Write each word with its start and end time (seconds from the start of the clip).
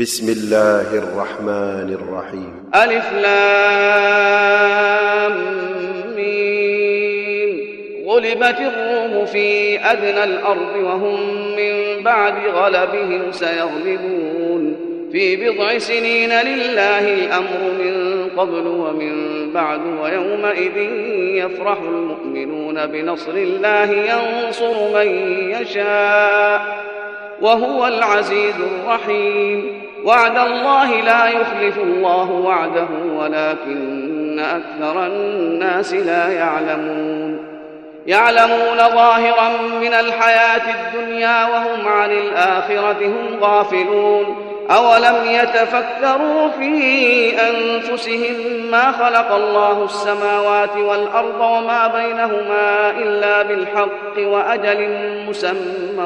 بسم 0.00 0.28
الله 0.28 0.98
الرحمن 0.98 1.98
الرحيم 2.00 2.70
ألف 2.74 3.12
لام 3.12 4.52
ميم 6.16 7.58
غلبت 8.06 8.56
الروم 8.60 9.26
في 9.26 9.78
أدنى 9.80 10.24
الأرض 10.24 10.76
وهم 10.76 11.20
من 11.56 12.02
بعد 12.02 12.34
غلبهم 12.54 13.32
سيغلبون 13.32 14.76
في 15.12 15.36
بضع 15.36 15.78
سنين 15.78 16.30
لله 16.30 17.14
الأمر 17.14 17.72
من 17.78 18.28
قبل 18.36 18.66
ومن 18.66 19.52
بعد 19.52 19.80
ويومئذ 20.02 20.76
يفرح 21.36 21.78
المؤمنون 21.80 22.86
بنصر 22.86 23.32
الله 23.32 23.90
ينصر 23.90 24.94
من 24.94 25.08
يشاء 25.60 26.88
وهو 27.40 27.86
العزيز 27.86 28.54
الرحيم 28.60 29.87
وعد 30.04 30.38
الله 30.38 31.00
لا 31.00 31.26
يخلف 31.26 31.78
الله 31.78 32.30
وعده 32.30 32.88
ولكن 33.16 34.38
أكثر 34.38 35.06
الناس 35.06 35.94
لا 35.94 36.32
يعلمون. 36.32 37.38
يعلمون 38.06 38.78
ظاهرا 38.78 39.48
من 39.80 39.94
الحياة 39.94 40.62
الدنيا 40.74 41.46
وهم 41.46 41.88
عن 41.88 42.10
الآخرة 42.10 43.06
هم 43.06 43.38
غافلون. 43.40 44.47
أولم 44.70 45.16
يتفكروا 45.24 46.48
في 46.48 47.32
أنفسهم 47.40 48.34
ما 48.70 48.92
خلق 48.92 49.32
الله 49.32 49.84
السماوات 49.84 50.76
والأرض 50.76 51.40
وما 51.40 51.86
بينهما 51.86 52.90
إلا 52.90 53.42
بالحق 53.42 54.18
وأجل 54.18 54.88
مسمى 55.28 56.04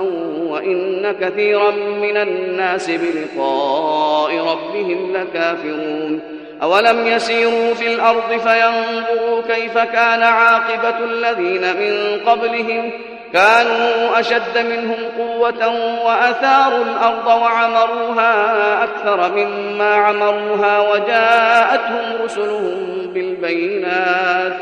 وإن 0.48 1.12
كثيرا 1.20 1.70
من 2.00 2.16
الناس 2.16 2.90
بلقاء 2.90 4.36
ربهم 4.36 5.16
لكافرون 5.16 6.20
أولم 6.62 7.06
يسيروا 7.06 7.74
في 7.74 7.94
الأرض 7.94 8.28
فينظروا 8.28 9.42
كيف 9.48 9.78
كان 9.78 10.22
عاقبة 10.22 11.04
الذين 11.04 11.62
من 11.62 12.20
قبلهم 12.26 12.90
كانوا 13.32 14.20
أشد 14.20 14.58
منهم 14.58 14.96
قوة 15.18 15.68
وأثاروا 16.04 16.84
الأرض 16.84 17.26
وعمروها 17.26 18.84
أكثر 18.84 19.32
مما 19.32 19.94
عمروها 19.94 20.80
وجاءتهم 20.80 22.24
رسلهم 22.24 23.10
بالبينات 23.14 24.52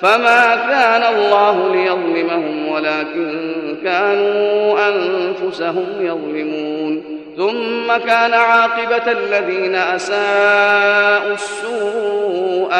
فما 0.00 0.56
كان 0.56 1.14
الله 1.14 1.74
ليظلمهم 1.74 2.68
ولكن 2.68 3.54
كانوا 3.84 4.78
أنفسهم 4.88 5.86
يظلمون 6.00 7.14
ثم 7.36 7.96
كان 8.06 8.34
عاقبة 8.34 9.12
الذين 9.12 9.74
أساءوا 9.74 11.34
السوء 11.34 12.74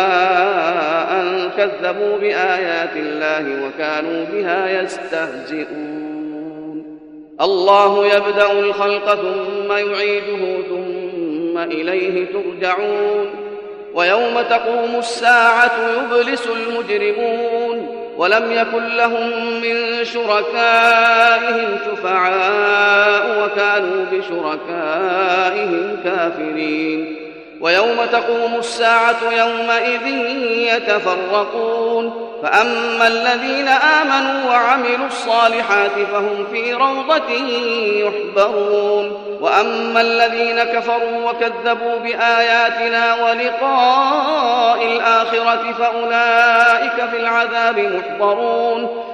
أن 1.11 1.34
كذبوا 1.57 2.19
بآيات 2.19 2.97
الله 2.97 3.67
وكانوا 3.67 4.25
بها 4.33 4.83
يستهزئون. 4.83 6.15
الله 7.41 8.07
يبدأ 8.07 8.53
الخلق 8.53 9.15
ثم 9.15 9.73
يعيده 9.73 10.63
ثم 10.69 11.59
إليه 11.59 12.27
ترجعون. 12.27 13.31
ويوم 13.95 14.41
تقوم 14.51 14.97
الساعة 14.99 15.73
يبلس 15.97 16.47
المجرمون. 16.47 18.05
ولم 18.17 18.53
يكن 18.53 18.97
لهم 18.97 19.31
من 19.63 20.05
شركائهم 20.05 21.79
شفعاء 21.87 23.45
وكانوا 23.45 24.05
بشركائهم 24.13 25.97
كافرين. 26.05 27.24
ويوم 27.65 28.05
تقوم 28.13 28.55
الساعة 28.59 29.17
يومئذ 29.33 30.07
يتفرقون. 30.77 32.31
فأما 32.43 33.07
الذين 33.07 33.69
آمنوا 33.69 34.51
وعملوا 34.51 35.07
الصالحات 35.07 35.91
فهم 36.13 36.47
في 36.53 36.75
روضة 36.75 37.31
يحبرون. 38.05 39.39
وأما 39.41 40.01
الذين 40.01 40.65
كفروا 40.65 41.31
وكذبوا 41.31 41.99
بآياتنا 41.99 43.15
ولقاء 43.15 44.87
الآخرة 44.87 45.75
فأولئك 45.79 47.09
في 47.11 47.17
العذاب 47.17 47.79
محضرون. 47.79 49.14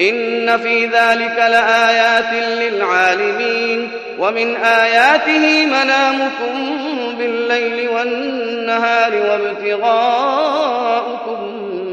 إن 0.00 0.56
في 0.56 0.86
ذلك 0.86 1.36
لآيات 1.36 2.32
للعالمين 2.32 3.90
ومن 4.18 4.56
آياته 4.56 5.66
منامكم 5.66 6.78
بالليل 7.18 7.88
والنهار 7.88 9.12
وابتغاؤكم 9.30 10.32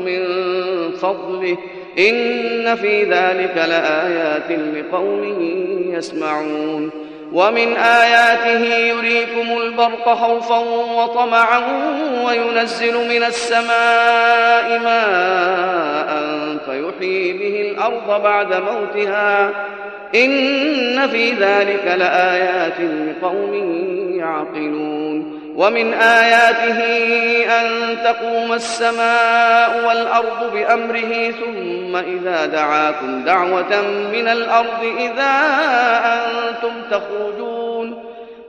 من 0.05 0.21
فضله. 0.91 1.57
إن 1.99 2.75
في 2.75 3.03
ذلك 3.03 3.57
لآيات 3.57 4.51
لقوم 4.51 5.41
يسمعون. 5.93 7.03
ومن 7.33 7.75
آياته 7.77 8.75
يريكم 8.75 9.57
البرق 9.61 10.13
خوفا 10.13 10.57
وطمعا 10.93 11.61
وينزل 12.25 13.09
من 13.09 13.23
السماء 13.23 14.79
ماء 14.79 16.22
فيحيي 16.73 17.33
به 17.33 17.71
الأرض 17.71 18.23
بعد 18.23 18.53
موتها 18.53 19.49
إن 20.15 21.07
في 21.07 21.31
ذلك 21.31 21.85
لآيات 21.97 22.79
لقوم 22.79 23.53
يعقلون 24.15 25.39
ومن 25.55 25.93
آياته 25.93 26.79
أن 27.61 27.97
تقوم 28.03 28.53
السماء 28.53 29.87
والأرض 29.87 30.53
بأمره 30.53 31.31
ثم 31.31 31.95
إذا 31.95 32.45
دعاكم 32.45 33.23
دعوة 33.23 33.81
من 34.13 34.27
الأرض 34.27 34.83
إذا 34.99 35.33
أنتم 36.05 36.73
تخرجون 36.91 37.62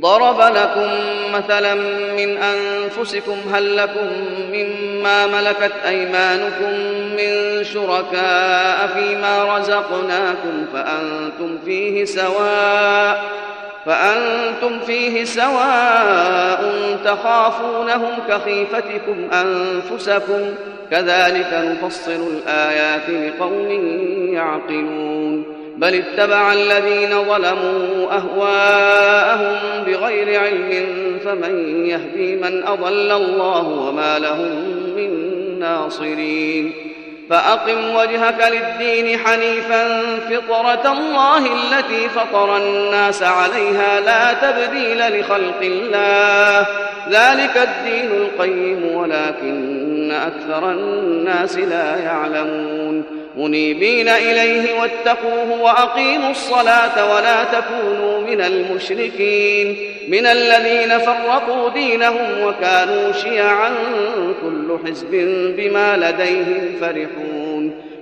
ضرب 0.00 0.40
لكم 0.40 0.88
مثلا 1.34 1.74
من 2.16 2.36
أنفسكم 2.36 3.36
هل 3.54 3.76
لكم 3.76 4.06
مما 4.52 5.26
ملكت 5.26 5.72
أيمانكم 5.86 6.72
من 7.16 7.64
شركاء 7.64 8.86
فيما 8.86 9.56
رزقناكم 9.58 10.66
فأنتم 10.72 11.58
فيه 11.64 12.04
سواء 12.04 13.24
فأنتم 13.86 14.80
فيه 14.80 15.24
سواء 15.24 16.76
تخافونهم 17.04 18.12
كخيفتكم 18.28 19.28
أنفسكم 19.32 20.40
كذلك 20.90 21.48
نفصل 21.52 22.28
الآيات 22.32 23.10
لقوم 23.10 23.70
يعقلون 24.34 25.55
بل 25.76 25.94
اتبع 25.94 26.52
الذين 26.52 27.24
ظلموا 27.24 28.12
أهواءهم 28.12 29.84
بغير 29.86 30.40
علم 30.40 31.18
فمن 31.24 31.86
يهدي 31.86 32.36
من 32.36 32.62
أضل 32.66 33.12
الله 33.12 33.68
وما 33.68 34.18
لهم 34.18 34.50
من 34.96 35.10
ناصرين 35.58 36.72
فأقم 37.30 37.94
وجهك 37.94 38.52
للدين 38.52 39.18
حنيفا 39.18 40.02
فطرة 40.18 40.92
الله 40.92 41.38
التي 41.38 42.08
فطر 42.08 42.56
الناس 42.56 43.22
عليها 43.22 44.00
لا 44.00 44.32
تبديل 44.32 45.20
لخلق 45.20 45.60
الله 45.62 46.66
ذلك 47.10 47.56
الدين 47.56 48.10
القيم 48.10 48.96
ولكن 48.96 50.12
أكثر 50.12 50.70
الناس 50.70 51.58
لا 51.58 51.96
يعلمون 51.96 52.85
منيبين 53.36 54.08
إليه 54.08 54.80
واتقوه 54.80 55.60
وأقيموا 55.62 56.30
الصلاة 56.30 57.14
ولا 57.14 57.44
تكونوا 57.44 58.20
من 58.20 58.40
المشركين 58.40 59.76
من 60.08 60.26
الذين 60.26 60.98
فرقوا 60.98 61.70
دينهم 61.70 62.42
وكانوا 62.42 63.12
شيعا 63.12 63.70
كل 64.42 64.78
حزب 64.86 65.10
بما 65.56 65.96
لديهم 65.96 66.76
فرحون 66.80 67.45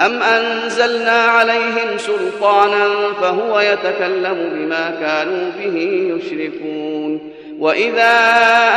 أم 0.00 0.22
أنزلنا 0.22 1.22
عليهم 1.22 1.98
سلطانا 1.98 2.88
فهو 3.20 3.60
يتكلم 3.60 4.50
بما 4.52 4.90
كانوا 5.00 5.50
به 5.58 5.76
يشركون 6.16 7.32
وإذا 7.58 8.12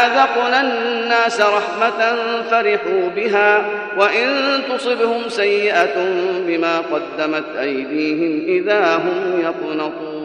أذقنا 0.06 0.62
الناس 0.62 1.42
رحمة 1.42 2.16
فرحوا 2.52 3.10
بها 3.16 3.66
وإن 3.98 4.60
تصبهم 4.70 5.30
سيئة 5.30 5.96
بما 6.48 6.78
قدمت 6.80 7.56
أيديهم 7.60 8.46
إذا 8.48 8.96
هم 8.96 9.42
يقنطون 9.42 10.20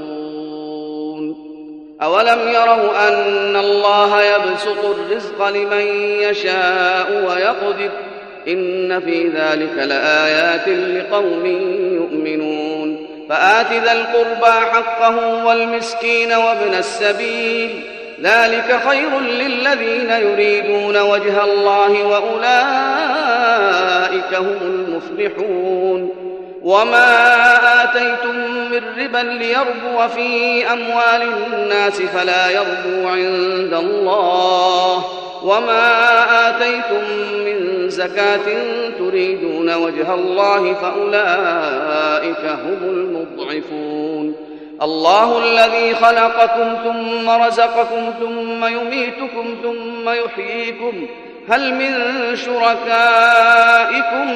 أولم 2.03 2.49
يروا 2.49 3.09
أن 3.09 3.57
الله 3.57 4.23
يبسط 4.23 4.85
الرزق 4.85 5.49
لمن 5.49 5.87
يشاء 6.21 7.25
ويقدر 7.27 7.91
إن 8.49 9.01
في 9.01 9.29
ذلك 9.29 9.79
لآيات 9.79 10.69
لقوم 10.69 11.47
يؤمنون. 11.95 13.07
فآت 13.29 13.73
ذا 13.73 13.93
القربى 13.93 14.53
حقه 14.73 15.45
والمسكين 15.47 16.33
وابن 16.33 16.75
السبيل. 16.75 17.81
ذلك 18.23 18.81
خير 18.89 19.21
للذين 19.21 20.11
يريدون 20.11 21.01
وجه 21.01 21.45
الله 21.45 22.05
وأولئك 22.05 22.55
هم 24.35 24.59
المفلحون. 24.63 26.15
وما 26.63 27.25
آتيتم 27.85 28.37
من 28.71 28.83
ربا 28.99 29.19
ليربو 29.19 30.09
في 30.15 30.67
أموال 30.73 31.23
الناس 31.53 32.03
فلا 32.03 32.51
يربو 32.51 33.09
عند 33.09 33.75
الله. 33.75 35.24
وما 35.43 36.49
آتيتم 36.49 37.05
من 37.45 37.89
زكاة 37.91 38.47
تريدون 38.99 39.75
وجه 39.75 40.15
الله 40.15 40.75
فأولئك 40.75 42.45
هم 42.45 42.79
المضعفون 42.83 44.35
الله 44.83 45.39
الذي 45.39 45.95
خلقكم 45.95 46.77
ثم 46.85 47.31
رزقكم 47.31 48.13
ثم 48.21 48.65
يميتكم 48.65 49.57
ثم 49.63 50.09
يحييكم 50.09 51.07
هل 51.49 51.75
من 51.75 51.93
شركائكم 52.37 54.29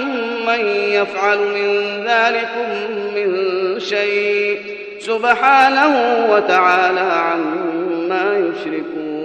من 0.46 0.66
يفعل 0.68 1.38
من 1.38 2.04
ذلكم 2.04 2.68
من 3.14 3.80
شيء 3.80 4.58
سبحانه 4.98 6.26
وتعالى 6.30 7.00
عما 7.00 8.36
يشركون 8.36 9.17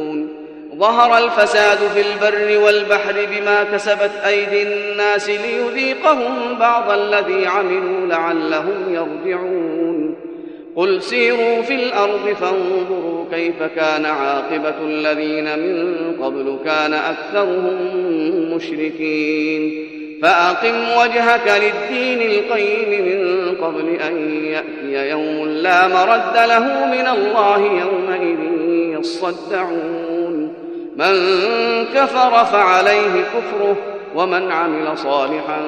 ظهر 0.80 1.18
الفساد 1.18 1.78
في 1.78 2.02
البر 2.02 2.66
والبحر 2.66 3.14
بما 3.32 3.64
كسبت 3.64 4.12
أيدي 4.26 4.64
الناس 4.64 5.30
ليذيقهم 5.30 6.60
بعض 6.60 6.92
الذي 6.92 7.48
عملوا 7.48 8.08
لعلهم 8.08 8.94
يرجعون. 8.94 10.16
قل 10.76 11.02
سيروا 11.02 11.62
في 11.62 11.76
الأرض 11.76 12.36
فانظروا 12.42 13.26
كيف 13.32 13.64
كان 13.76 14.06
عاقبة 14.06 14.76
الذين 14.82 15.60
من 15.60 15.96
قبل 16.24 16.58
كان 16.66 16.94
أكثرهم 16.94 17.76
مشركين. 18.56 19.90
فأقم 20.22 20.98
وجهك 20.98 21.62
للدين 21.62 22.22
القيم 22.32 23.06
من 23.06 23.56
قبل 23.56 23.98
أن 24.08 24.46
يأتي 24.46 25.10
يوم 25.10 25.48
لا 25.48 25.88
مرد 25.88 26.36
له 26.36 26.86
من 26.86 27.08
الله 27.08 27.60
يومئذ 27.60 28.40
يصدعون. 29.00 30.03
من 30.96 31.16
كفر 31.96 32.46
فعليه 32.46 33.24
كفره 33.24 33.76
ومن 34.16 34.52
عمل 34.52 34.98
صالحا 34.98 35.62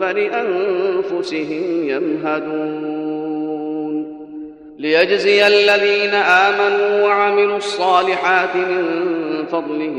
فلأنفسهم 0.00 1.88
يمهدون. 1.88 3.42
ليجزي 4.78 5.46
الذين 5.46 6.14
آمنوا 6.14 7.02
وعملوا 7.06 7.56
الصالحات 7.56 8.56
من 8.56 9.46
فضله 9.52 9.96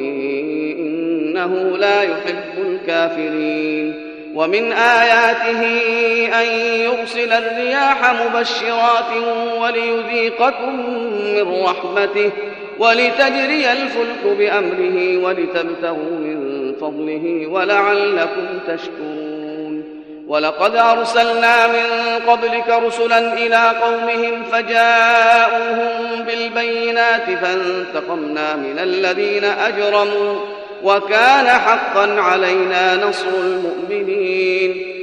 إنه 0.79 1.77
لا 1.77 2.01
يحب 2.01 2.57
الكافرين. 2.57 4.13
ومن 4.35 4.71
آياته 4.71 5.61
أن 6.41 6.47
يرسل 6.79 7.33
الرياح 7.33 8.13
مبشرات 8.13 9.11
وليذيقكم 9.61 10.75
من 11.35 11.63
رحمته 11.63 12.31
ولتجري 12.79 13.71
الفلك 13.71 14.37
بأمره 14.37 15.17
ولتبتغوا 15.17 16.17
من 16.19 16.73
فضله 16.81 17.47
ولعلكم 17.47 18.59
تشكرون. 18.67 19.83
ولقد 20.27 20.75
أرسلنا 20.75 21.67
من 21.67 22.19
قبلك 22.27 22.69
رسلا 22.69 23.33
إلى 23.33 23.71
قومهم 23.81 24.43
فجاءوهم 24.51 26.23
بالبينات 26.23 27.25
فانتقمنا 27.25 28.55
من 28.55 28.79
الذين 28.79 29.43
أجرموا 29.43 30.35
وكان 30.83 31.47
حقا 31.47 32.21
علينا 32.21 33.05
نصر 33.05 33.27
المؤمنين. 33.43 35.02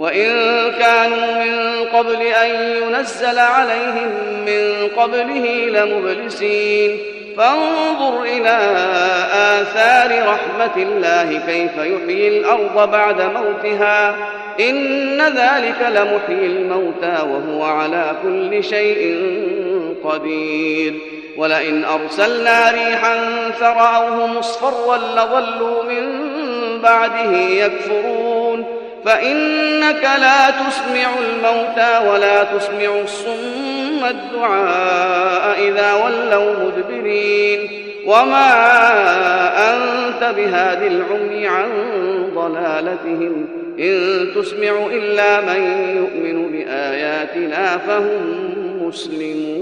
وإن 0.00 0.28
كانوا 0.78 1.44
من 1.44 1.84
قبل 1.84 2.22
أن 2.22 2.50
ينزل 2.82 3.38
عليهم 3.38 4.10
من 4.46 4.88
قبله 4.96 5.46
لمبلسين. 5.68 6.98
فانظر 7.36 8.22
إلى 8.22 8.58
آثار 9.32 10.28
رحمة 10.28 10.76
الله 10.76 11.40
كيف 11.46 11.76
يحيي 11.76 12.28
الأرض 12.28 12.90
بعد 12.90 13.20
موتها. 13.20 14.16
إن 14.60 15.20
ذلك 15.20 15.88
لمحيي 15.88 16.46
الموتى 16.46 17.18
وهو 17.22 17.64
على 17.64 18.16
كل 18.22 18.64
شيء 18.64 19.18
قدير. 20.04 20.94
ولئن 21.36 21.84
أرسلنا 21.84 22.70
ريحا 22.70 23.16
فرأوه 23.60 24.26
مصفرا 24.26 24.96
لظلوا 24.96 25.84
من 25.84 26.30
بعده 26.82 27.32
يكفرون. 27.36 28.29
فإنك 29.04 30.02
لا 30.02 30.50
تسمع 30.50 31.10
الموتى 31.18 32.10
ولا 32.10 32.44
تسمع 32.44 33.00
الصم 33.02 34.04
الدعاء 34.10 35.62
إذا 35.68 35.94
ولوا 35.94 36.54
مدبرين. 36.64 37.68
وما 38.06 38.52
أنت 39.72 40.34
بهاد 40.36 40.82
العمي 40.82 41.46
عن 41.46 41.68
ضلالتهم. 42.34 43.46
إن 43.78 44.26
تسمع 44.34 44.86
إلا 44.92 45.40
من 45.40 45.62
يؤمن 45.96 46.52
بآياتنا 46.52 47.78
فهم 47.78 48.20
مسلمون. 48.86 49.60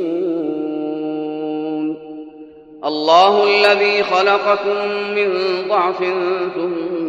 الله 2.85 3.45
الذي 3.45 4.02
خلقكم 4.02 4.88
من 5.16 5.28
ضعف 5.68 5.99
ثم 6.54 6.98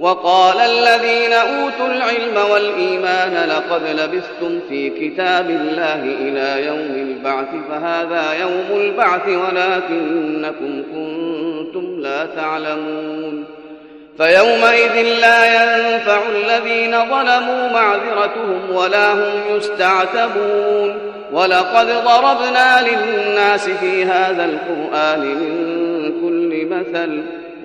وقال 0.00 0.60
الذين 0.60 1.32
أوتوا 1.32 1.86
العلم 1.86 2.50
والإيمان 2.50 3.48
لقد 3.48 3.82
لبثتم 3.88 4.60
في 4.68 4.90
كتاب 4.90 5.50
الله 5.50 6.02
إلى 6.02 6.66
يوم 6.66 7.08
البعث 7.08 7.48
فهذا 7.70 8.32
يوم 8.40 8.80
البعث 8.80 9.28
ولكنكم 9.28 10.82
كنتم 10.94 12.00
لا 12.00 12.26
تعلمون. 12.26 13.44
فيومئذ 14.18 15.02
لا 15.20 15.44
ينفع 15.46 16.20
الذين 16.36 16.90
ظلموا 16.90 17.72
معذرتهم 17.72 18.60
ولا 18.74 19.12
هم 19.12 19.56
يستعتبون. 19.56 20.98
ولقد 21.32 21.86
ضربنا 21.86 22.88
للناس 22.88 23.68
في 23.68 24.04
هذا 24.04 24.44
القرآن 24.44 25.20
من 25.20 26.12
كل 26.22 26.66
مثل. 26.66 27.22